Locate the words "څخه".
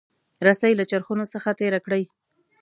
1.33-1.49